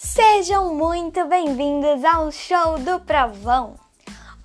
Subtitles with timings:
[0.00, 3.74] Sejam muito bem-vindos ao show do Provão.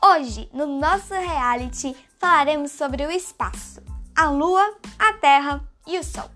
[0.04, 3.80] Hoje, no nosso reality, falaremos sobre o espaço,
[4.16, 6.28] a Lua, a Terra e o Sol.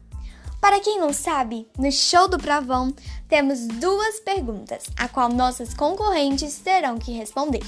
[0.61, 2.93] Para quem não sabe, no show do Provão
[3.27, 7.63] temos duas perguntas, a qual nossas concorrentes terão que responder.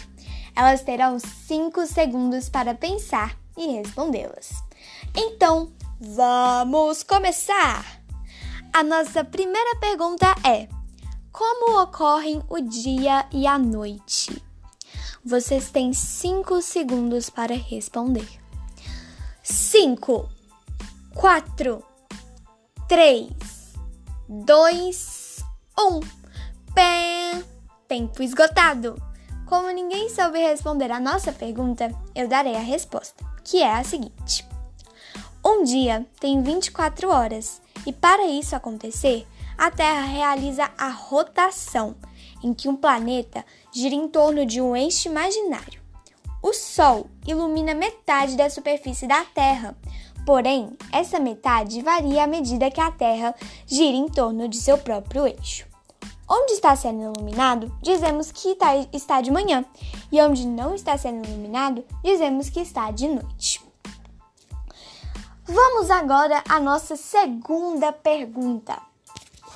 [0.55, 4.51] Elas terão 5 segundos para pensar e respondê-las.
[5.15, 7.83] Então, vamos começar!
[8.71, 10.69] A nossa primeira pergunta é:
[11.39, 14.43] Como ocorrem o dia e a noite?
[15.23, 18.27] Vocês têm 5 segundos para responder.
[19.41, 20.27] 5,
[21.15, 21.81] 4,
[22.89, 23.29] 3,
[24.27, 25.37] 2,
[25.79, 25.99] 1.
[26.75, 27.45] Pé!
[27.87, 29.01] Tempo esgotado!
[29.45, 34.45] Como ninguém soube responder a nossa pergunta, eu darei a resposta, que é a seguinte:
[35.41, 39.25] Um dia tem 24 horas e, para isso acontecer,
[39.59, 41.95] a Terra realiza a rotação,
[42.41, 45.81] em que um planeta gira em torno de um eixo imaginário.
[46.41, 49.75] O Sol ilumina metade da superfície da Terra,
[50.25, 53.33] Porém, essa metade varia à medida que a Terra
[53.65, 55.65] gira em torno de seu próprio eixo.
[56.29, 59.65] Onde está sendo iluminado, dizemos que tá, está de manhã,
[60.11, 63.59] e onde não está sendo iluminado, dizemos que está de noite.
[65.45, 68.79] Vamos agora à nossa segunda pergunta: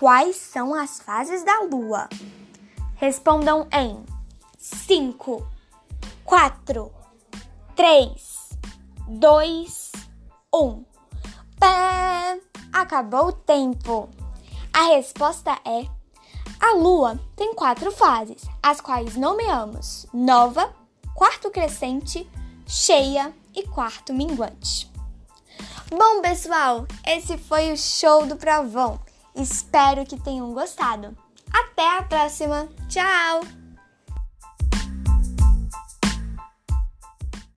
[0.03, 2.09] Quais são as fases da Lua?
[2.95, 4.03] Respondam em
[4.57, 5.47] 5,
[6.25, 6.91] 4,
[7.73, 8.49] 3,
[9.07, 9.91] 2,
[10.53, 10.83] um.
[11.57, 12.37] Pé!
[12.73, 14.09] Acabou o tempo.
[14.73, 15.87] A resposta é:
[16.59, 20.75] a Lua tem quatro fases, as quais nomeamos nova,
[21.15, 22.29] quarto crescente,
[22.67, 24.91] cheia e quarto minguante.
[25.89, 28.99] Bom, pessoal, esse foi o show do Provão.
[29.35, 31.15] Espero que tenham gostado.
[31.51, 32.67] Até a próxima.
[32.87, 33.62] Tchau!